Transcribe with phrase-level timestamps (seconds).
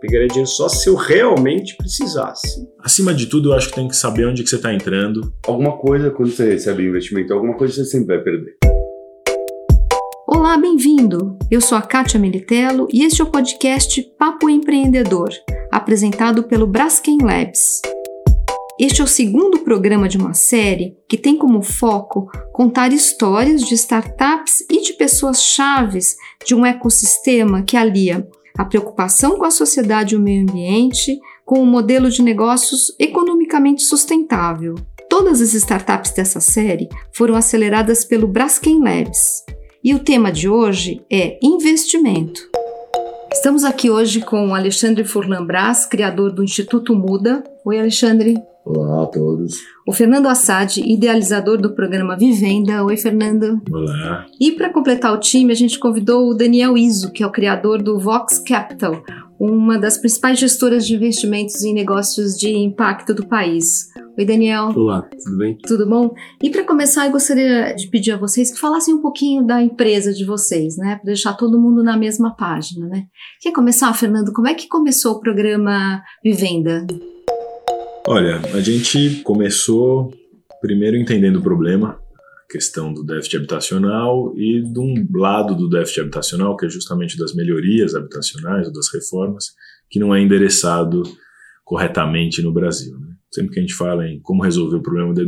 [0.00, 2.64] Pegaria dinheiro só se eu realmente precisasse.
[2.78, 5.32] Acima de tudo, eu acho que tem que saber onde que você está entrando.
[5.44, 8.56] Alguma coisa, quando você recebe investimento, alguma coisa você sempre vai perder.
[10.24, 11.36] Olá, bem-vindo!
[11.50, 15.30] Eu sou a Kátia Militello e este é o podcast Papo Empreendedor,
[15.72, 17.82] apresentado pelo Braskem Labs.
[18.78, 23.74] Este é o segundo programa de uma série que tem como foco contar histórias de
[23.74, 26.14] startups e de pessoas chaves
[26.46, 28.24] de um ecossistema que alia
[28.58, 33.84] a preocupação com a sociedade e o meio ambiente com um modelo de negócios economicamente
[33.84, 34.74] sustentável.
[35.08, 39.44] Todas as startups dessa série foram aceleradas pelo Braskem Labs.
[39.82, 42.40] E o tema de hoje é investimento.
[43.32, 45.46] Estamos aqui hoje com Alexandre Furlan
[45.88, 47.44] criador do Instituto Muda.
[47.64, 48.34] Oi, Alexandre.
[48.68, 49.62] Olá a todos.
[49.86, 52.84] O Fernando Assad, idealizador do programa Vivenda.
[52.84, 53.62] Oi, Fernando.
[53.72, 54.26] Olá.
[54.38, 57.82] E para completar o time, a gente convidou o Daniel Iso, que é o criador
[57.82, 59.02] do Vox Capital,
[59.40, 63.88] uma das principais gestoras de investimentos em negócios de impacto do país.
[64.18, 64.70] Oi, Daniel.
[64.76, 65.56] Olá, tudo bem?
[65.66, 66.14] Tudo bom?
[66.42, 70.12] E para começar, eu gostaria de pedir a vocês que falassem um pouquinho da empresa
[70.12, 70.96] de vocês, né?
[70.96, 73.04] Para deixar todo mundo na mesma página, né?
[73.40, 74.30] Quer começar, Fernando?
[74.30, 76.86] Como é que começou o programa Vivenda?
[78.10, 80.10] Olha, a gente começou
[80.62, 82.00] primeiro entendendo o problema,
[82.42, 87.18] a questão do déficit habitacional e de um lado do déficit habitacional, que é justamente
[87.18, 89.52] das melhorias habitacionais ou das reformas,
[89.90, 91.02] que não é endereçado
[91.62, 92.98] corretamente no Brasil.
[92.98, 93.08] Né?
[93.30, 95.22] Sempre que a gente fala em como resolver o problema da,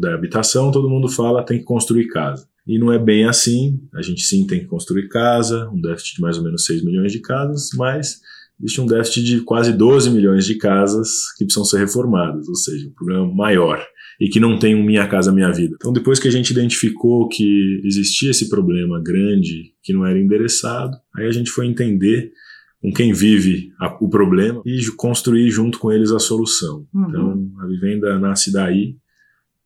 [0.00, 2.48] da habitação, todo mundo fala tem que construir casa.
[2.66, 3.78] E não é bem assim.
[3.94, 7.12] A gente sim tem que construir casa, um déficit de mais ou menos 6 milhões
[7.12, 8.22] de casas, mas
[8.60, 12.88] existe um déficit de quase 12 milhões de casas que precisam ser reformadas, ou seja,
[12.88, 13.84] um problema maior
[14.20, 15.74] e que não tem um Minha Casa Minha Vida.
[15.74, 20.96] Então, depois que a gente identificou que existia esse problema grande que não era endereçado,
[21.16, 22.32] aí a gente foi entender
[22.80, 26.86] com quem vive a, o problema e construir junto com eles a solução.
[26.94, 27.08] Uhum.
[27.08, 28.96] Então, a vivenda nasce daí.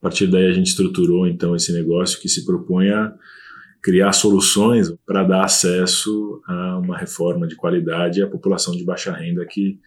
[0.01, 3.13] A partir daí a gente estruturou então esse negócio que se propõe a
[3.83, 9.47] criar soluções para dar acesso a uma reforma de qualidade à população de baixa renda
[9.47, 9.79] que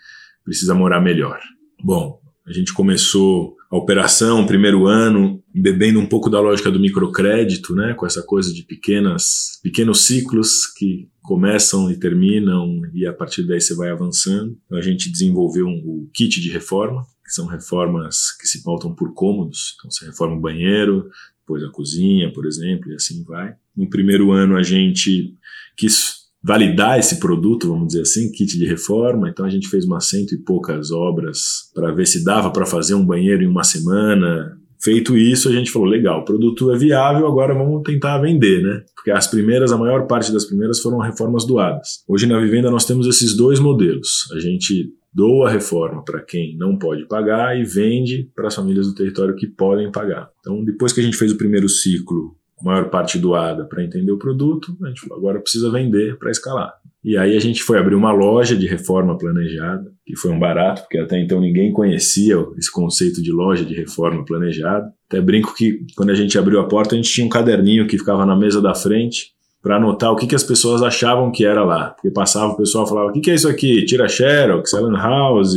[0.43, 1.39] precisa morar melhor.
[1.83, 7.75] Bom, a gente começou a operação, primeiro ano, bebendo um pouco da lógica do microcrédito,
[7.75, 13.43] né, com essa coisa de pequenas, pequenos ciclos que começam e terminam e a partir
[13.43, 14.57] daí você vai avançando.
[14.65, 18.95] Então a gente desenvolveu um, o kit de reforma, que são reformas que se pautam
[18.95, 19.75] por cômodos.
[19.77, 21.07] Então você reforma o banheiro,
[21.41, 23.55] depois a cozinha, por exemplo, e assim vai.
[23.79, 25.33] No primeiro ano a gente
[25.77, 29.29] quis validar esse produto, vamos dizer assim, kit de reforma.
[29.29, 32.93] Então a gente fez umas cento e poucas obras para ver se dava para fazer
[32.93, 34.57] um banheiro em uma semana.
[34.81, 38.83] Feito isso, a gente falou: legal, o produto é viável, agora vamos tentar vender, né?
[38.93, 42.03] Porque as primeiras, a maior parte das primeiras foram reformas doadas.
[42.07, 44.29] Hoje na Vivenda nós temos esses dois modelos.
[44.33, 48.87] A gente doa a reforma para quem não pode pagar e vende para as famílias
[48.87, 50.29] do território que podem pagar.
[50.39, 54.17] Então, depois que a gente fez o primeiro ciclo, maior parte doada para entender o
[54.17, 56.73] produto, a gente falou, agora precisa vender para escalar.
[57.03, 60.81] E aí a gente foi abrir uma loja de reforma planejada, que foi um barato,
[60.81, 64.91] porque até então ninguém conhecia esse conceito de loja de reforma planejada.
[65.07, 67.97] Até brinco que quando a gente abriu a porta, a gente tinha um caderninho que
[67.97, 71.63] ficava na mesa da frente, para anotar o que, que as pessoas achavam que era
[71.63, 71.89] lá.
[71.89, 73.83] Porque passava o pessoal falava: o que, que é isso aqui?
[73.85, 75.55] Tira Xerox, Ellen House,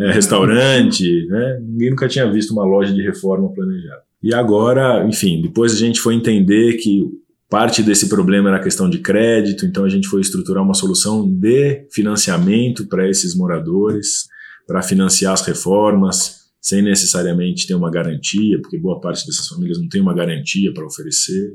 [0.00, 1.26] é, restaurante.
[1.26, 1.58] Né?
[1.62, 4.07] Ninguém nunca tinha visto uma loja de reforma planejada.
[4.22, 7.04] E agora, enfim, depois a gente foi entender que
[7.48, 11.28] parte desse problema era a questão de crédito, então a gente foi estruturar uma solução
[11.28, 14.26] de financiamento para esses moradores,
[14.66, 19.88] para financiar as reformas, sem necessariamente ter uma garantia, porque boa parte dessas famílias não
[19.88, 21.54] tem uma garantia para oferecer.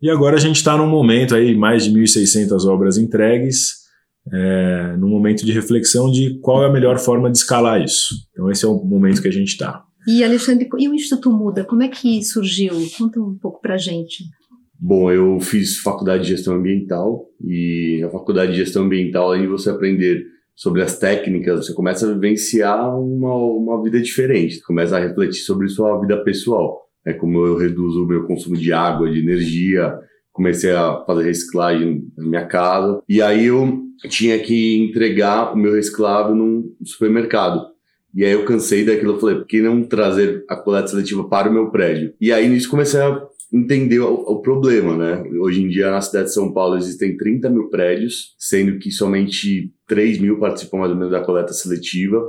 [0.00, 3.86] E agora a gente está num momento aí, mais de 1.600 obras entregues,
[4.32, 8.14] é, num momento de reflexão de qual é a melhor forma de escalar isso.
[8.32, 9.85] Então esse é o momento que a gente está.
[10.06, 12.72] E Alexandre, e o Instituto Muda, como é que surgiu?
[12.96, 14.24] Conta um pouco para gente.
[14.78, 19.48] Bom, eu fiz faculdade de gestão ambiental e a faculdade de gestão ambiental, além de
[19.48, 20.24] você aprender
[20.54, 25.68] sobre as técnicas, você começa a vivenciar uma, uma vida diferente, começa a refletir sobre
[25.68, 29.96] sua vida pessoal é como eu reduzo o meu consumo de água, de energia,
[30.32, 33.00] comecei a fazer reciclagem na minha casa.
[33.08, 37.64] E aí eu tinha que entregar o meu reciclável num supermercado.
[38.16, 41.50] E aí eu cansei daquilo, eu falei, por que não trazer a coleta seletiva para
[41.50, 42.14] o meu prédio?
[42.18, 43.22] E aí nisso comecei a
[43.52, 45.22] entender o, o, problema, né?
[45.38, 49.70] Hoje em dia na cidade de São Paulo existem 30 mil prédios, sendo que somente
[49.86, 52.20] 3 mil participam mais ou menos da coleta seletiva.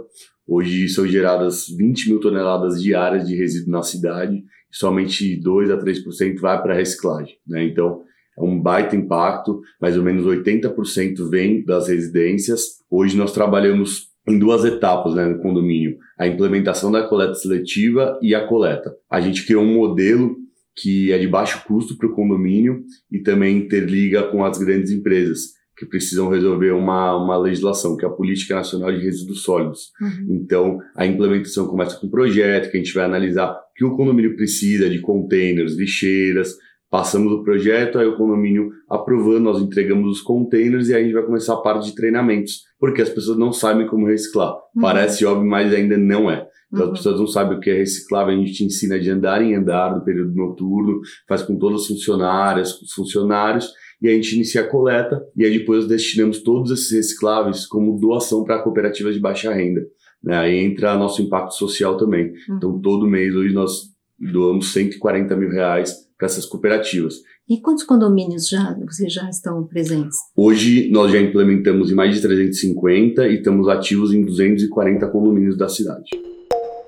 [0.45, 6.39] Hoje são geradas 20 mil toneladas diárias de resíduo na cidade somente 2 a 3%
[6.39, 7.35] vai para reciclagem.
[7.47, 7.65] Né?
[7.65, 8.01] Então,
[8.37, 12.83] é um baita impacto, mais ou menos 80% vem das residências.
[12.89, 18.35] Hoje nós trabalhamos em duas etapas né, no condomínio: a implementação da coleta seletiva e
[18.35, 18.93] a coleta.
[19.09, 20.35] A gente criou um modelo
[20.75, 25.57] que é de baixo custo para o condomínio e também interliga com as grandes empresas
[25.75, 29.91] que precisam resolver uma, uma legislação, que é a Política Nacional de Resíduos Sólidos.
[30.01, 30.39] Uhum.
[30.41, 33.95] Então, a implementação começa com um projeto que a gente vai analisar o que o
[33.95, 36.55] condomínio precisa de containers, lixeiras,
[36.89, 41.13] Passamos o projeto, aí o condomínio aprovando, nós entregamos os containers e aí a gente
[41.13, 44.53] vai começar a parte de treinamentos, porque as pessoas não sabem como reciclar.
[44.53, 44.81] Uhum.
[44.81, 46.47] Parece óbvio, mas ainda não é.
[46.71, 46.93] Então uhum.
[46.93, 49.93] as pessoas não sabem o que é reciclável, a gente ensina de andar em andar
[49.93, 53.69] no período noturno, faz com todas as funcionárias, os funcionários,
[54.01, 58.45] e a gente inicia a coleta, e aí depois destinamos todos esses recicláveis como doação
[58.45, 59.81] para cooperativas de baixa renda.
[60.23, 60.37] Né?
[60.37, 62.27] Aí entra nosso impacto social também.
[62.47, 62.55] Uhum.
[62.55, 67.21] Então todo mês hoje nós doamos 140 mil reais para essas cooperativas.
[67.47, 70.17] E quantos condomínios já vocês já estão presentes?
[70.35, 75.69] Hoje nós já implementamos em mais de 350 e estamos ativos em 240 condomínios da
[75.69, 76.09] cidade.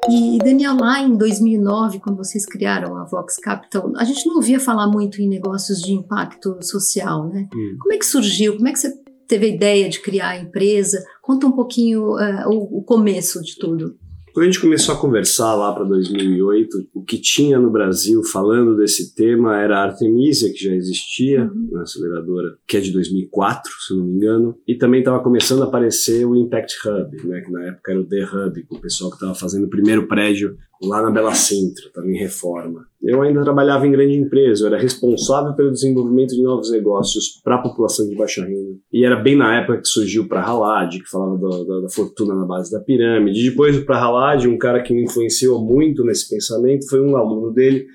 [0.09, 4.59] E Daniel, lá em 2009, quando vocês criaram a Vox Capital, a gente não ouvia
[4.59, 7.47] falar muito em negócios de impacto social, né?
[7.53, 7.77] Hum.
[7.79, 8.55] Como é que surgiu?
[8.55, 8.91] Como é que você
[9.27, 11.03] teve a ideia de criar a empresa?
[11.21, 13.95] Conta um pouquinho uh, o, o começo de tudo.
[14.33, 18.77] Quando a gente começou a conversar lá para 2008, o que tinha no Brasil falando
[18.77, 21.69] desse tema era a Artemisia, que já existia uhum.
[21.71, 25.65] na aceleradora, que é de 2004, se não me engano, e também estava começando a
[25.65, 29.09] aparecer o Impact Hub, né, que na época era o The Hub, com o pessoal
[29.09, 32.88] que estava fazendo o primeiro prédio lá na Bela Sintra, estava em reforma.
[33.01, 37.55] Eu ainda trabalhava em grande empresa, eu era responsável pelo desenvolvimento de novos negócios para
[37.55, 38.77] a população de baixa renda.
[38.91, 42.45] E era bem na época que surgiu o Prahalad, que falava da, da, fortuna na
[42.45, 43.49] base da pirâmide.
[43.49, 47.87] Depois do Prahalad, um cara que me influenciou muito nesse pensamento foi um aluno dele,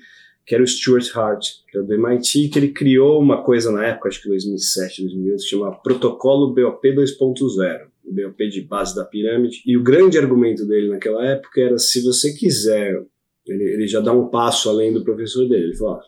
[0.43, 3.85] que era o Stuart Hart, que era do MIT, que ele criou uma coisa na
[3.85, 9.03] época, acho que 2007, 2008, que chama Protocolo BOP 2.0 o BOP de base da
[9.03, 9.61] pirâmide.
[9.65, 13.01] E o grande argumento dele naquela época era: se você quiser,
[13.47, 15.65] ele, ele já dá um passo além do professor dele.
[15.65, 15.99] Ele falou: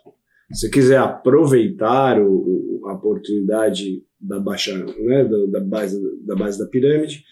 [0.54, 6.58] se quiser aproveitar o, o, a oportunidade da baixa, né, da, da, base, da base
[6.58, 7.24] da pirâmide,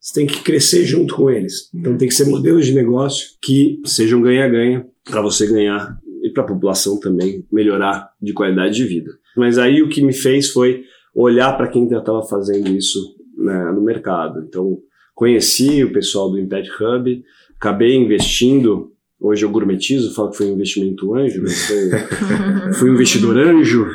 [0.00, 1.70] você tem que crescer junto com eles.
[1.74, 6.42] Então tem que ser modelos de negócio que sejam ganha-ganha para você ganhar e para
[6.42, 9.10] a população também melhorar de qualidade de vida.
[9.36, 10.84] Mas aí o que me fez foi
[11.14, 12.98] olhar para quem já estava fazendo isso
[13.36, 14.44] né, no mercado.
[14.46, 14.78] Então,
[15.14, 17.24] conheci o pessoal do Impact Hub,
[17.56, 18.91] acabei investindo.
[19.22, 21.90] Hoje eu gourmetizo, falo que foi um investimento anjo, mas foi,
[22.74, 23.86] fui um investidor anjo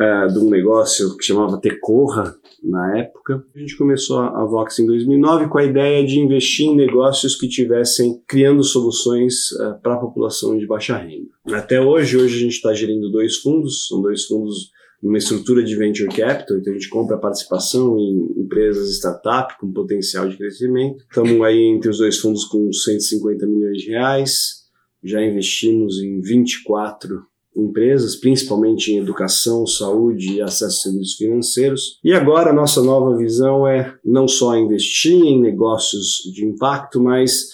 [0.00, 2.34] é, de um negócio que chamava Tecorra
[2.64, 3.44] na época.
[3.54, 7.46] A gente começou a Vox em 2009 com a ideia de investir em negócios que
[7.46, 11.28] tivessem criando soluções é, para a população de baixa renda.
[11.52, 14.70] Até hoje, hoje a gente está gerindo dois fundos, são dois fundos
[15.02, 20.28] numa estrutura de venture capital, então a gente compra participação em empresas startup com potencial
[20.28, 21.04] de crescimento.
[21.08, 24.59] Estamos aí entre os dois fundos com 150 milhões de reais,
[25.02, 27.24] já investimos em 24
[27.56, 31.98] empresas, principalmente em educação, saúde e acesso a serviços financeiros.
[32.02, 37.50] E agora a nossa nova visão é não só investir em negócios de impacto, mas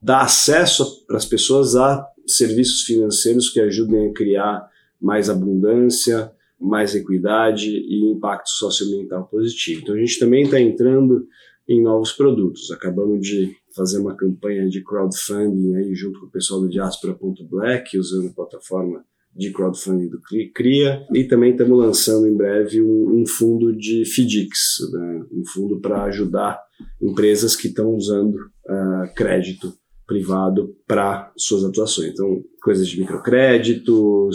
[0.00, 4.68] dar acesso para as pessoas a serviços financeiros que ajudem a criar
[5.00, 9.80] mais abundância, mais equidade e impacto socioambiental positivo.
[9.82, 11.26] Então a gente também está entrando
[11.68, 12.70] em novos produtos.
[12.70, 18.28] Acabamos de fazer uma campanha de crowdfunding aí junto com o pessoal do Diaspora.black, usando
[18.28, 19.04] a plataforma
[19.34, 20.20] de crowdfunding do
[20.54, 25.24] CRIA, e também estamos lançando em breve um, um fundo de FDICs, né?
[25.32, 26.60] um fundo para ajudar
[27.00, 29.72] empresas que estão usando uh, crédito
[30.10, 32.10] privado para suas atuações.
[32.10, 34.28] Então, coisas de microcrédito,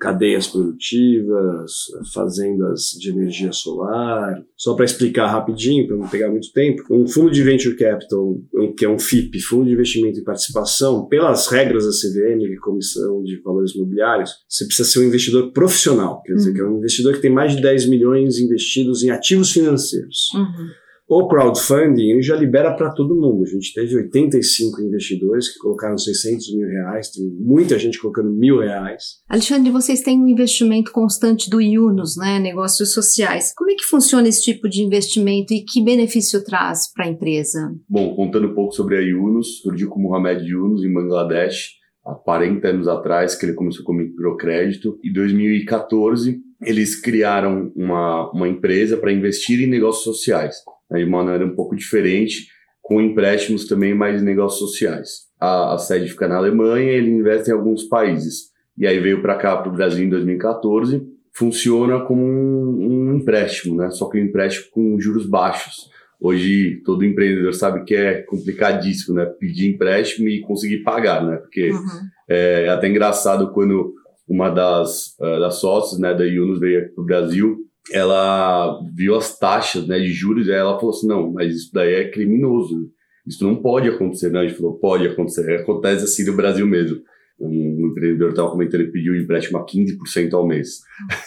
[0.00, 1.72] cadeias produtivas,
[2.14, 4.42] fazendas de energia solar.
[4.56, 8.38] Só para explicar rapidinho, para não pegar muito tempo, um fundo de venture capital,
[8.74, 13.38] que é um FIP, Fundo de Investimento em Participação, pelas regras da CVM, Comissão de
[13.42, 16.54] Valores Imobiliários, você precisa ser um investidor profissional, quer dizer, uhum.
[16.54, 20.30] que é um investidor que tem mais de 10 milhões investidos em ativos financeiros.
[20.34, 20.68] Uhum.
[21.10, 23.42] O crowdfunding já libera para todo mundo.
[23.42, 28.58] A gente teve 85 investidores que colocaram 600 mil reais, tem muita gente colocando mil
[28.58, 29.22] reais.
[29.26, 33.54] Alexandre, vocês têm um investimento constante do Yunus, né, negócios sociais.
[33.56, 37.74] Como é que funciona esse tipo de investimento e que benefício traz para a empresa?
[37.88, 41.70] Bom, contando um pouco sobre a Yunus, surgiu com Mohamed Yunus em Bangladesh
[42.04, 44.98] há 40 anos atrás, que ele começou com microcrédito.
[45.02, 50.56] Em 2014, eles criaram uma, uma empresa para investir em negócios sociais
[50.90, 52.48] né, de uma maneira um pouco diferente,
[52.82, 55.28] com empréstimos também mais negócios sociais.
[55.38, 58.50] A, a sede fica na Alemanha, ele investe em alguns países.
[58.76, 61.02] E aí veio para cá, para o Brasil, em 2014,
[61.34, 63.90] funciona como um, um empréstimo, né?
[63.90, 65.90] Só que um empréstimo com juros baixos.
[66.20, 69.26] Hoje todo empreendedor sabe que é complicadíssimo, né?
[69.26, 71.36] Pedir empréstimo e conseguir pagar, né?
[71.36, 72.08] Porque uhum.
[72.28, 73.94] é até engraçado quando
[74.28, 79.38] uma das, uh, das sócias, né, da Yunus veio para o Brasil, ela viu as
[79.38, 82.90] taxas, né, de juros e ela falou assim, não, mas isso daí é criminoso.
[83.26, 84.40] Isso não pode acontecer, né?
[84.40, 85.60] A gente falou, pode acontecer.
[85.60, 86.98] Acontece assim no Brasil mesmo.
[87.38, 90.80] Um empreendedor estava comentando, ele pediu empréstimo a 15% ao mês.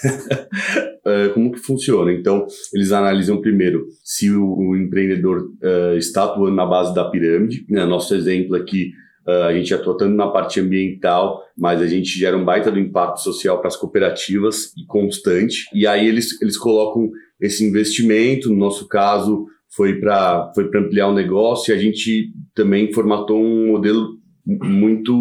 [1.03, 2.13] É, como que funciona?
[2.13, 7.65] Então, eles analisam primeiro se o, o empreendedor uh, está atuando na base da pirâmide.
[7.67, 7.83] Né?
[7.87, 8.91] Nosso exemplo aqui,
[9.27, 12.79] uh, a gente atua tanto na parte ambiental, mas a gente gera um baita do
[12.79, 15.65] impacto social para as cooperativas e constante.
[15.73, 17.09] E aí eles, eles colocam
[17.39, 22.91] esse investimento, no nosso caso, foi para foi ampliar o negócio e a gente também
[22.91, 25.13] formatou um modelo muito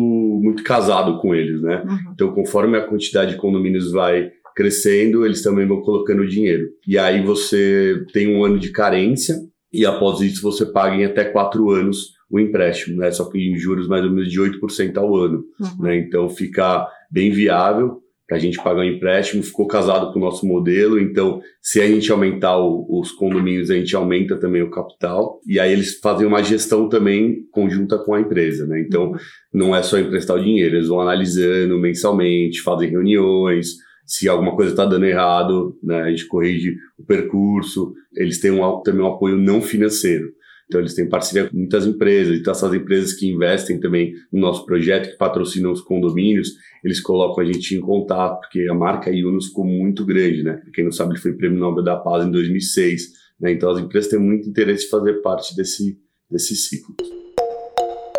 [0.42, 1.82] muito casado com eles, né?
[1.86, 2.12] Uhum.
[2.12, 6.66] Então, conforme a quantidade de condomínios vai crescendo, eles também vão colocando dinheiro.
[6.86, 9.36] E aí você tem um ano de carência
[9.72, 13.10] e após isso você paga em até quatro anos o empréstimo, né?
[13.10, 15.82] Só que em juros mais ou menos de 8% ao ano, uhum.
[15.84, 15.96] né?
[15.96, 20.46] Então fica bem viável para a gente pagar um empréstimo, ficou casado com o nosso
[20.46, 25.40] modelo, então se a gente aumentar o, os condomínios, a gente aumenta também o capital,
[25.44, 28.80] e aí eles fazem uma gestão também conjunta com a empresa, né?
[28.86, 29.12] Então
[29.52, 33.70] não é só emprestar o dinheiro, eles vão analisando mensalmente, fazem reuniões,
[34.10, 38.82] se alguma coisa está dando errado, né, a gente corrige o percurso, eles têm um,
[38.82, 40.26] também um apoio não financeiro.
[40.70, 44.64] Então, eles têm parceria com muitas empresas, então essas empresas que investem também no nosso
[44.64, 46.52] projeto, que patrocinam os condomínios,
[46.84, 50.62] eles colocam a gente em contato, porque a marca Yunus ficou muito grande, né?
[50.72, 53.02] Quem não sabe, ele foi Prêmio Nobel da Paz em 2006,
[53.40, 53.50] né?
[53.50, 55.98] Então, as empresas têm muito interesse em fazer parte desse,
[56.30, 56.94] desse ciclo.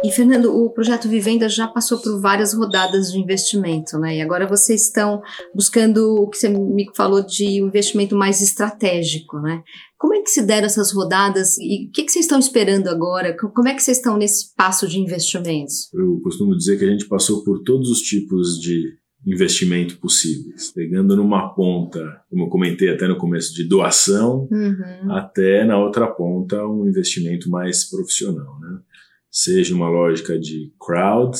[0.03, 4.17] E, Fernando, o projeto Vivenda já passou por várias rodadas de investimento, né?
[4.17, 5.21] E agora vocês estão
[5.53, 9.61] buscando o que você me falou de um investimento mais estratégico, né?
[9.99, 13.35] Como é que se deram essas rodadas e o que, que vocês estão esperando agora?
[13.37, 15.93] Como é que vocês estão nesse passo de investimentos?
[15.93, 21.15] Eu costumo dizer que a gente passou por todos os tipos de investimento possíveis, pegando
[21.15, 25.11] numa ponta, como eu comentei até no começo, de doação, uhum.
[25.11, 28.79] até na outra ponta um investimento mais profissional, né?
[29.31, 31.37] Seja uma lógica de crowd,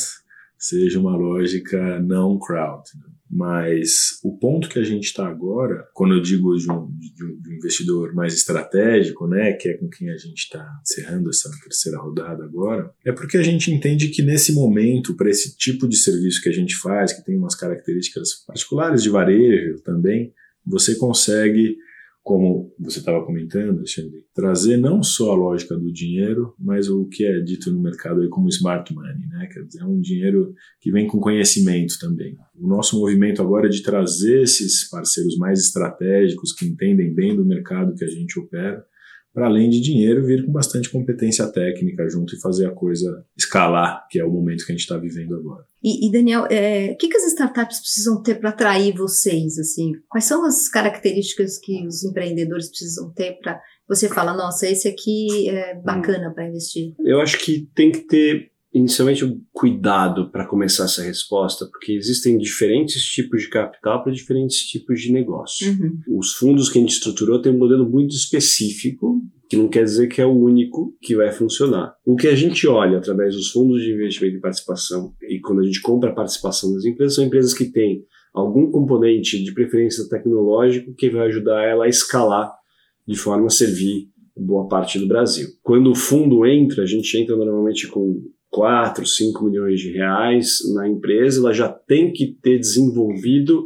[0.58, 2.84] seja uma lógica não crowd.
[2.96, 3.12] Né?
[3.34, 7.54] Mas o ponto que a gente está agora, quando eu digo de um, de um,
[7.54, 12.44] investidor mais estratégico, né, que é com quem a gente está encerrando essa terceira rodada
[12.44, 16.50] agora, é porque a gente entende que nesse momento, para esse tipo de serviço que
[16.50, 20.34] a gente faz, que tem umas características particulares de varejo também,
[20.66, 21.78] você consegue
[22.24, 27.26] como você estava comentando, Alexandre, trazer não só a lógica do dinheiro, mas o que
[27.26, 29.48] é dito no mercado aí como smart money, né?
[29.52, 32.38] Quer dizer, é um dinheiro que vem com conhecimento também.
[32.56, 37.44] O nosso movimento agora é de trazer esses parceiros mais estratégicos que entendem bem do
[37.44, 38.86] mercado que a gente opera
[39.34, 44.06] para além de dinheiro, vir com bastante competência técnica junto e fazer a coisa escalar,
[44.10, 45.64] que é o momento que a gente está vivendo agora.
[45.84, 49.58] E, e Daniel, é, o que, que as startups precisam ter para atrair vocês?
[49.58, 54.88] Assim, quais são as características que os empreendedores precisam ter para você fala, nossa, esse
[54.88, 56.34] aqui é bacana hum.
[56.34, 56.94] para investir?
[57.00, 62.38] Eu acho que tem que ter inicialmente um cuidado para começar essa resposta, porque existem
[62.38, 65.72] diferentes tipos de capital para diferentes tipos de negócio.
[65.72, 66.20] Uhum.
[66.20, 70.08] Os fundos que a gente estruturou têm um modelo muito específico, que não quer dizer
[70.08, 71.94] que é o único que vai funcionar.
[72.06, 75.66] O que a gente olha através dos fundos de investimento e participação, e quando a
[75.66, 80.96] gente compra a participação das empresas, são empresas que têm algum componente de preferência tecnológico
[80.96, 82.50] que vai ajudar ela a escalar
[83.06, 85.50] de forma a servir boa parte do Brasil.
[85.62, 90.88] Quando o fundo entra, a gente entra normalmente com 4, 5 milhões de reais na
[90.88, 93.66] empresa, ela já tem que ter desenvolvido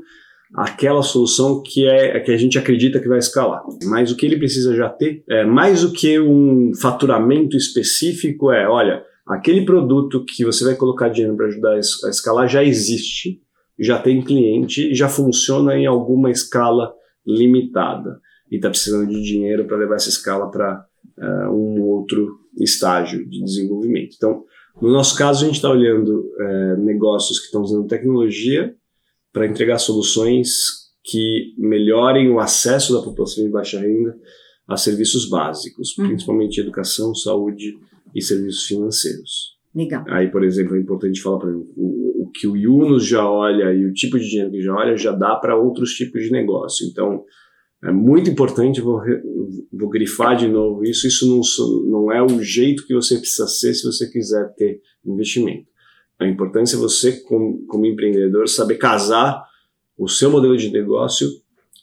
[0.54, 3.63] aquela solução que é que a gente acredita que vai escalar.
[3.86, 8.70] Mas o que ele precisa já ter é mais do que um faturamento específico é,
[8.70, 13.42] olha, aquele produto que você vai colocar dinheiro para ajudar a escalar já existe,
[13.77, 16.94] já tem cliente, já funciona em alguma escala
[17.25, 20.86] limitada e está precisando de dinheiro para levar essa escala para
[21.18, 24.15] uh, um outro estágio de desenvolvimento.
[24.15, 24.44] Então,
[24.82, 28.75] no nosso caso, a gente está olhando é, negócios que estão usando tecnologia
[29.32, 34.17] para entregar soluções que melhorem o acesso da população de baixa renda
[34.67, 36.08] a serviços básicos, uhum.
[36.08, 37.77] principalmente educação, saúde
[38.13, 39.55] e serviços financeiros.
[39.74, 40.03] Legal.
[40.08, 43.86] Aí, por exemplo, é importante falar para o, o que o Yunus já olha e
[43.86, 46.88] o tipo de dinheiro que já olha já dá para outros tipos de negócio.
[46.88, 47.24] Então,
[47.86, 49.00] é muito importante, vou,
[49.72, 51.42] vou grifar de novo isso, isso não,
[51.89, 55.68] não é o jeito que você precisa ser se você quiser ter investimento.
[56.20, 59.44] A importância é você, como, como empreendedor, saber casar
[59.98, 61.30] o seu modelo de negócio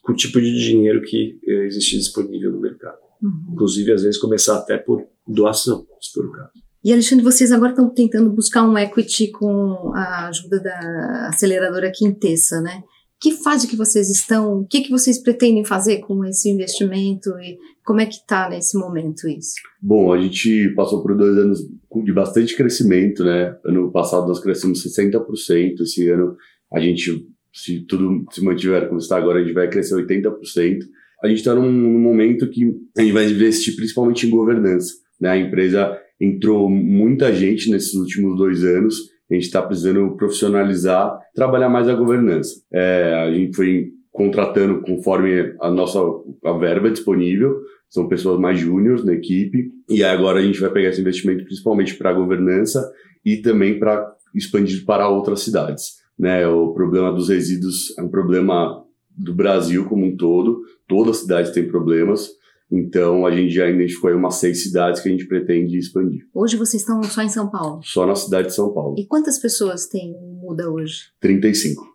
[0.03, 2.99] com o tipo de dinheiro que eh, existe disponível no mercado.
[3.23, 3.53] Uhum.
[3.53, 6.51] Inclusive, às vezes, começar até por doação, se for o caso.
[6.85, 12.61] E Alexandre, vocês agora estão tentando buscar um equity com a ajuda da aceleradora Quintessa,
[12.61, 12.83] né?
[13.23, 14.59] Que fase que vocês estão?
[14.59, 18.77] O que, que vocês pretendem fazer com esse investimento e como é que está nesse
[18.77, 19.55] momento isso?
[19.81, 21.61] Bom, a gente passou por dois anos
[22.05, 23.57] de bastante crescimento, né?
[23.65, 26.37] Ano passado nós crescemos 60%, esse ano
[26.73, 27.25] a gente,
[27.55, 30.81] se tudo se mantiver como está agora, a gente vai crescer 80%.
[31.23, 34.95] A gente está num, num momento que a gente vai investir principalmente em governança.
[35.21, 35.29] Né?
[35.29, 39.12] A empresa entrou muita gente nesses últimos dois anos.
[39.33, 42.61] A gente está precisando profissionalizar, trabalhar mais a governança.
[42.71, 45.99] É, a gente foi contratando conforme a nossa
[46.45, 47.57] a verba disponível.
[47.89, 49.71] São pessoas mais júniores na equipe.
[49.89, 52.93] E agora a gente vai pegar esse investimento principalmente para a governança
[53.25, 56.03] e também para expandir para outras cidades.
[56.19, 56.47] Né?
[56.47, 58.85] O problema dos resíduos é um problema
[59.17, 60.61] do Brasil como um todo.
[60.87, 62.29] Todas as cidades têm problemas.
[62.73, 66.25] Então, a gente já identificou aí umas seis cidades que a gente pretende expandir.
[66.33, 67.81] Hoje vocês estão só em São Paulo?
[67.85, 68.95] Só na cidade de São Paulo.
[68.99, 71.11] E quantas pessoas tem Muda hoje?
[71.21, 71.93] 35.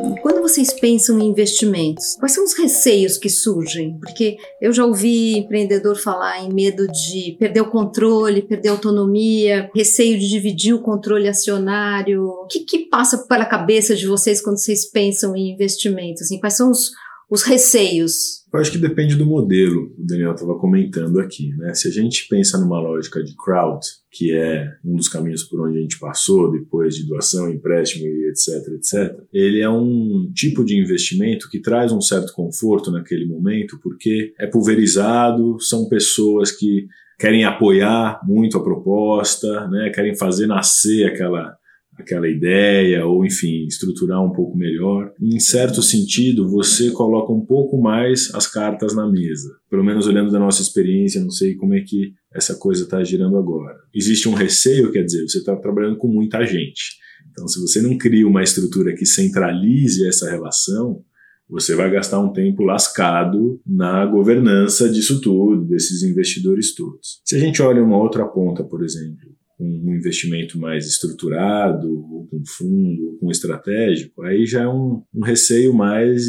[0.00, 3.98] E quando vocês pensam em investimentos, quais são os receios que surgem?
[3.98, 9.70] Porque eu já ouvi empreendedor falar em medo de perder o controle, perder a autonomia,
[9.74, 12.24] receio de dividir o controle acionário.
[12.24, 16.22] O que, que passa pela cabeça de vocês quando vocês pensam em investimentos?
[16.22, 16.92] Assim, quais são os,
[17.30, 18.38] os receios?
[18.52, 21.54] Eu acho que depende do modelo, o Daniel estava comentando aqui.
[21.56, 21.74] Né?
[21.74, 25.78] Se a gente pensa numa lógica de crowd, que é um dos caminhos por onde
[25.78, 30.78] a gente passou depois de doação, empréstimo e etc, etc, ele é um tipo de
[30.78, 36.86] investimento que traz um certo conforto naquele momento, porque é pulverizado, são pessoas que
[37.18, 39.90] querem apoiar muito a proposta, né?
[39.90, 41.54] querem fazer nascer aquela
[41.98, 45.12] aquela ideia, ou enfim, estruturar um pouco melhor.
[45.20, 49.50] Em certo sentido, você coloca um pouco mais as cartas na mesa.
[49.68, 53.36] Pelo menos olhando da nossa experiência, não sei como é que essa coisa está girando
[53.36, 53.76] agora.
[53.94, 56.96] Existe um receio, quer dizer, você está trabalhando com muita gente.
[57.30, 61.02] Então, se você não cria uma estrutura que centralize essa relação,
[61.48, 67.20] você vai gastar um tempo lascado na governança disso tudo, desses investidores todos.
[67.24, 72.42] Se a gente olha uma outra ponta, por exemplo, um investimento mais estruturado, ou com
[72.46, 76.22] fundo, ou com estratégico, aí já é um, um receio mais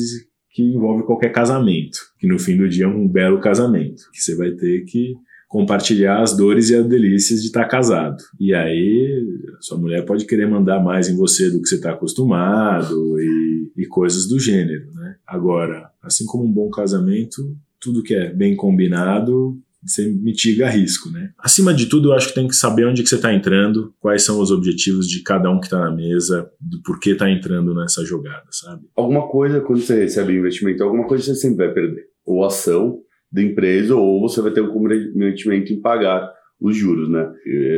[0.51, 4.35] que envolve qualquer casamento, que no fim do dia é um belo casamento, que você
[4.35, 5.13] vai ter que
[5.47, 8.17] compartilhar as dores e as delícias de estar casado.
[8.39, 9.25] E aí,
[9.59, 13.85] sua mulher pode querer mandar mais em você do que você está acostumado e, e
[13.87, 15.15] coisas do gênero, né?
[15.25, 21.31] Agora, assim como um bom casamento, tudo que é bem combinado você mitiga risco, né?
[21.39, 24.23] Acima de tudo, eu acho que tem que saber onde que você está entrando, quais
[24.23, 28.03] são os objetivos de cada um que está na mesa, do porquê está entrando nessa
[28.03, 28.83] jogada, sabe?
[28.95, 32.05] Alguma coisa, quando você recebe investimento, alguma coisa você sempre vai perder.
[32.25, 32.99] Ou ação
[33.31, 37.31] da empresa, ou você vai ter um comprometimento em pagar os juros, né?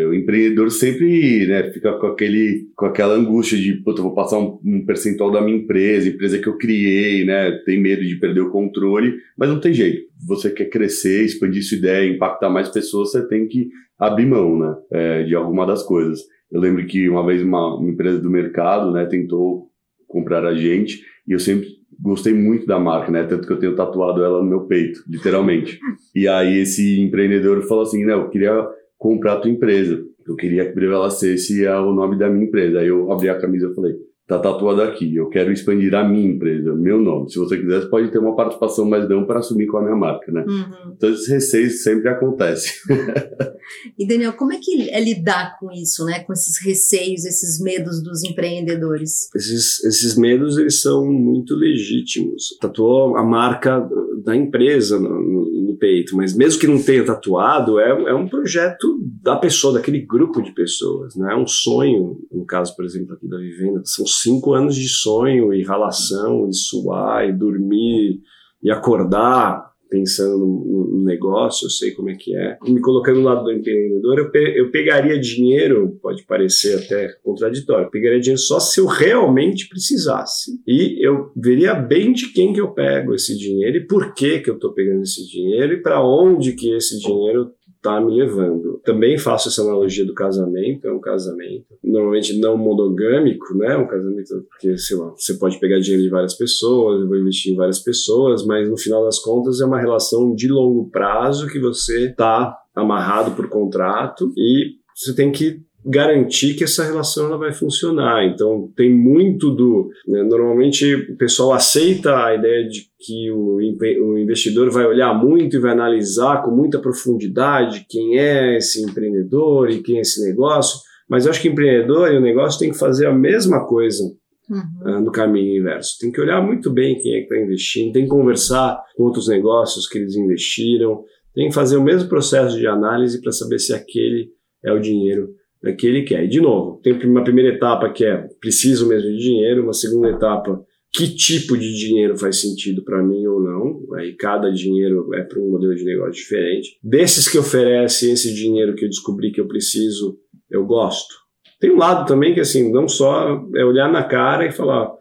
[0.10, 4.60] O empreendedor sempre né, fica com, aquele, com aquela angústia de, puta, vou passar um,
[4.66, 7.52] um, percentual da minha empresa, empresa que eu criei, né?
[7.64, 10.08] Tem medo de perder o controle, mas não tem jeito.
[10.28, 14.76] Você quer crescer, expandir sua ideia, impactar mais pessoas, você tem que abrir mão, né?
[14.92, 16.22] É, de alguma das coisas.
[16.52, 19.70] Eu lembro que uma vez uma, uma empresa do mercado, né, tentou
[20.08, 23.24] comprar a gente e eu sempre gostei muito da marca, né?
[23.24, 25.80] Tanto que eu tenho tatuado ela no meu peito, literalmente.
[26.14, 30.04] E aí esse empreendedor falou assim, né, eu queria comprar a tua empresa.
[30.28, 32.80] Eu queria que prevalecesse o nome da minha empresa.
[32.80, 33.96] Aí eu abri a camisa e falei,
[34.32, 37.30] tá tatuado aqui, eu quero expandir a minha empresa, meu nome.
[37.30, 39.96] Se você quiser, você pode ter uma participação, mas não para assumir com a minha
[39.96, 40.46] marca, né?
[40.48, 40.94] Uhum.
[40.96, 42.72] Então esses receios sempre acontecem.
[44.00, 46.20] e Daniel, como é que é lidar com isso, né?
[46.20, 49.30] Com esses receios, esses medos dos empreendedores?
[49.36, 52.58] Esses, esses medos, eles são muito legítimos.
[52.62, 53.86] Tatuou a marca
[54.24, 55.51] da empresa no
[55.82, 60.40] peito, mas mesmo que não tenha tatuado, é, é um projeto da pessoa, daquele grupo
[60.40, 61.34] de pessoas, né?
[61.34, 65.52] É um sonho, no caso, por exemplo, aqui da Vivenda, são cinco anos de sonho
[65.52, 68.22] e ralação, e suar, e dormir,
[68.62, 72.58] e acordar pensando no, no, negócio, eu sei como é que é.
[72.64, 77.88] Me colocando no lado do empreendedor, eu, pe eu pegaria dinheiro, pode parecer até contraditório,
[77.88, 80.52] eu pegaria dinheiro só se eu realmente precisasse.
[80.66, 84.50] E eu veria bem de quem que eu pego esse dinheiro e por que que
[84.50, 87.52] eu estou pegando esse dinheiro e para onde que esse dinheiro
[87.82, 88.80] está me levando.
[88.86, 93.76] Também faço essa analogia do casamento, é um casamento normalmente não monogâmico, né?
[93.76, 97.58] Um casamento porque, sei lá, você pode pegar dinheiro de várias pessoas, vou investir em
[97.58, 102.10] várias pessoas, mas no final das contas é uma relação de longo prazo que você
[102.10, 108.26] está amarrado por contrato e você tem que garantir que essa relação ela vai funcionar.
[108.26, 109.90] Então, tem muito do.
[110.08, 115.56] Né, normalmente, o pessoal aceita a ideia de que o, o, investidor vai olhar muito
[115.56, 120.80] e vai analisar com muita profundidade quem é esse empreendedor e quem é esse negócio.
[121.10, 124.04] Mas eu acho que o empreendedor e o negócio tem que fazer a mesma coisa
[124.50, 124.98] uhum.
[124.98, 125.98] uh, no caminho inverso.
[126.00, 129.28] Tem que olhar muito bem quem é que está investindo, tem que conversar com outros
[129.28, 133.74] negócios que eles investiram, tem que fazer o mesmo processo de análise para saber se
[133.74, 134.30] aquele
[134.64, 135.30] é o dinheiro
[135.78, 136.24] que ele quer.
[136.24, 140.10] E, de novo, tem uma primeira etapa que é preciso mesmo de dinheiro, uma segunda
[140.10, 143.96] etapa, que tipo de dinheiro faz sentido para mim ou não.
[143.96, 146.78] Aí cada dinheiro é para um modelo de negócio diferente.
[146.84, 150.18] Desses que oferecem esse dinheiro que eu descobri que eu preciso,
[150.50, 151.14] eu gosto.
[151.60, 154.92] Tem um lado também que, assim, não só é olhar na cara e falar,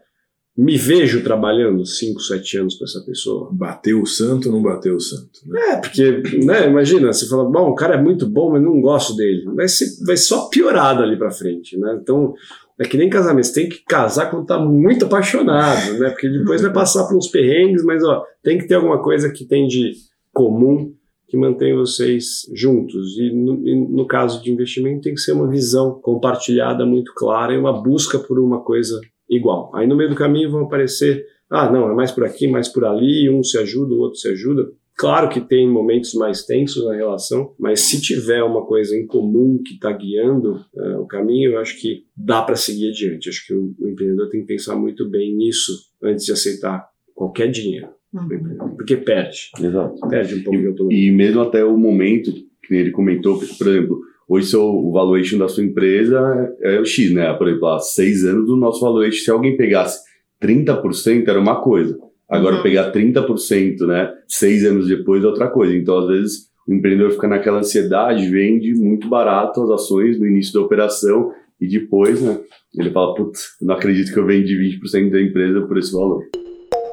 [0.61, 3.49] me vejo trabalhando 5, 7 anos com essa pessoa.
[3.51, 5.39] Bateu o santo ou não bateu o santo?
[5.47, 5.59] Né?
[5.59, 9.15] É, porque, né, imagina, você fala, bom, o cara é muito bom, mas não gosto
[9.15, 9.43] dele.
[9.55, 11.97] Vai, ser, vai só piorado ali pra frente, né?
[11.99, 12.35] Então,
[12.79, 16.11] é que nem casamento, você tem que casar quando tá muito apaixonado, né?
[16.11, 19.45] Porque depois vai passar por uns perrengues, mas, ó, tem que ter alguma coisa que
[19.45, 19.93] tem de
[20.31, 20.93] comum
[21.27, 23.17] que mantém vocês juntos.
[23.17, 27.51] E no, e no, caso de investimento, tem que ser uma visão compartilhada muito clara
[27.51, 28.99] e uma busca por uma coisa
[29.31, 29.71] igual.
[29.73, 32.85] Aí no meio do caminho vão aparecer, ah, não, é mais por aqui, mais por
[32.85, 34.69] ali, um se ajuda, o outro se ajuda.
[34.97, 39.59] Claro que tem momentos mais tensos na relação, mas se tiver uma coisa em comum
[39.65, 43.29] que está guiando uh, o caminho, eu acho que dá para seguir adiante.
[43.29, 45.71] Acho que o, o, empreendedor tem que pensar muito bem nisso
[46.03, 47.87] antes de aceitar qualquer dinheiro.
[48.13, 48.75] Uhum.
[48.75, 49.49] Porque perde.
[49.59, 50.07] Exato.
[50.07, 51.07] Perde um pouco e, de autonomia.
[51.07, 54.01] E mesmo até o momento que ele comentou, por exemplo,
[54.33, 57.33] Hoje seu, o valuation da sua empresa é, é o X, né?
[57.33, 59.99] Por exemplo, há seis anos do nosso valuation, se alguém pegasse
[60.41, 61.99] 30% era uma coisa.
[62.29, 62.63] Agora uhum.
[62.63, 64.09] pegar 30%, né?
[64.29, 65.75] Seis anos depois é outra coisa.
[65.75, 70.53] Então, às vezes, o empreendedor fica naquela ansiedade, vende muito barato as ações no início
[70.53, 72.39] da operação e depois, né?
[72.79, 76.23] Ele fala, putz, não acredito que eu vendi 20% da empresa por esse valor.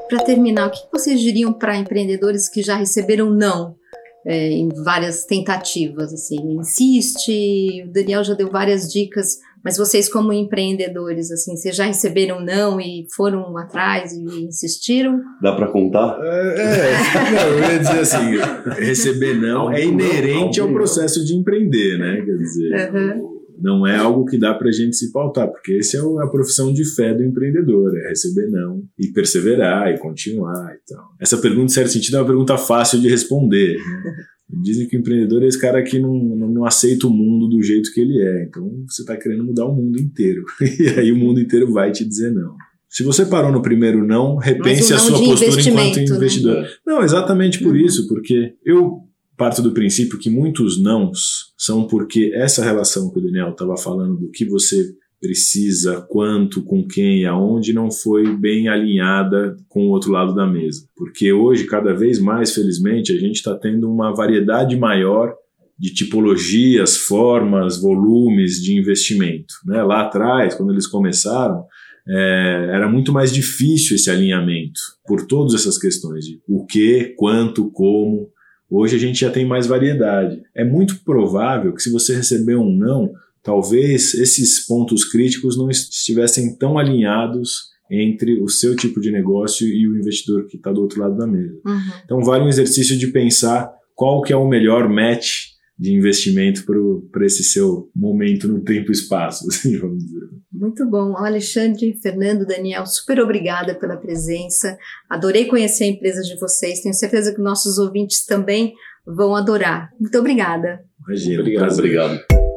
[0.08, 3.76] Para terminar, o que vocês diriam para empreendedores que já receberam não
[4.26, 10.32] é, em várias tentativas, assim, insiste, o Daniel já deu várias dicas, mas vocês como
[10.32, 15.20] empreendedores, assim, vocês já receberam não e foram atrás e insistiram?
[15.42, 16.18] Dá para contar?
[16.22, 18.36] É, é, não, eu ia dizer assim,
[18.76, 22.92] receber não é inerente ao processo de empreender, né, quer dizer...
[22.92, 23.27] Uhum
[23.60, 26.72] não é algo que dá para a gente se pautar, porque essa é a profissão
[26.72, 31.04] de fé do empreendedor, é receber não e perseverar e continuar e tal.
[31.20, 33.76] Essa pergunta, em certo sentido, é uma pergunta fácil de responder.
[33.76, 34.14] Né?
[34.62, 37.62] Dizem que o empreendedor é esse cara que não, não, não, aceita o mundo do
[37.62, 38.44] jeito que ele é.
[38.44, 40.44] Então você está querendo mudar o mundo inteiro.
[40.80, 42.54] E aí o mundo inteiro vai te dizer não.
[42.88, 46.04] Se você parou no primeiro não, repense a sua postura enquanto né?
[46.04, 46.62] investidor.
[46.62, 46.68] Né?
[46.86, 47.84] Não, exatamente por uhum.
[47.84, 49.02] isso, porque eu
[49.38, 54.16] parto do princípio que muitos nãos são porque essa relação que o Daniel estava falando
[54.16, 60.12] do que você precisa, quanto, com quem, aonde, não foi bem alinhada com o outro
[60.12, 60.86] lado da mesa.
[60.96, 65.34] Porque hoje, cada vez mais, felizmente, a gente está tendo uma variedade maior
[65.78, 69.54] de tipologias, formas, volumes de investimento.
[69.64, 69.82] Né?
[69.82, 71.64] Lá atrás, quando eles começaram,
[72.08, 77.70] é, era muito mais difícil esse alinhamento por todas essas questões de o que, quanto,
[77.70, 78.28] como.
[78.70, 80.42] Hoje a gente já tem mais variedade.
[80.54, 86.56] É muito provável que se você receber um não, talvez esses pontos críticos não estivessem
[86.56, 91.00] tão alinhados entre o seu tipo de negócio e o investidor que está do outro
[91.00, 91.58] lado da mesa.
[91.64, 91.80] Uhum.
[92.04, 96.64] Então vale um exercício de pensar qual que é o melhor match de investimento
[97.10, 100.28] para esse seu momento no tempo e espaço, assim, vamos dizer.
[100.52, 101.16] Muito bom.
[101.16, 104.76] Alexandre, Fernando, Daniel, super obrigada pela presença.
[105.08, 106.80] Adorei conhecer a empresa de vocês.
[106.80, 108.74] Tenho certeza que nossos ouvintes também
[109.06, 109.90] vão adorar.
[110.00, 110.84] Muito obrigada.
[111.06, 111.72] Imagina, obrigado.
[111.72, 112.47] obrigado.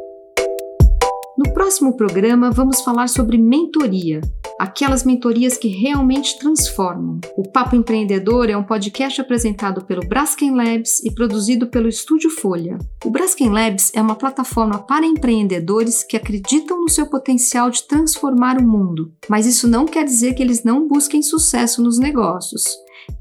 [1.62, 4.20] No próximo programa, vamos falar sobre mentoria
[4.60, 7.22] aquelas mentorias que realmente transformam.
[7.38, 12.80] O Papo Empreendedor é um podcast apresentado pelo Braskem Labs e produzido pelo Estúdio Folha.
[13.06, 18.58] O Braskem Labs é uma plataforma para empreendedores que acreditam no seu potencial de transformar
[18.58, 22.64] o mundo, mas isso não quer dizer que eles não busquem sucesso nos negócios.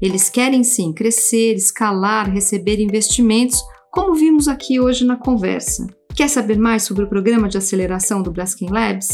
[0.01, 5.85] Eles querem sim crescer, escalar, receber investimentos, como vimos aqui hoje na conversa.
[6.15, 9.09] Quer saber mais sobre o programa de aceleração do Braskem Labs?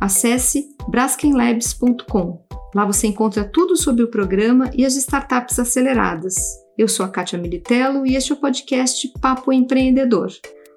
[0.00, 2.44] Acesse braskenlabs.com.
[2.74, 6.36] Lá você encontra tudo sobre o programa e as startups aceleradas.
[6.76, 10.30] Eu sou a Kátia Militello e este é o podcast Papo Empreendedor.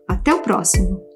[0.08, 1.15] Até o próximo!